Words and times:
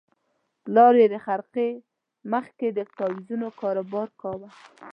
پلار 0.63 0.93
یې 1.01 1.07
د 1.13 1.15
خرقې 1.25 1.69
مخ 2.31 2.45
کې 2.59 2.67
د 2.77 2.79
تاویزونو 2.97 3.47
کاروبار 3.61 4.07
کاوه. 4.21 4.49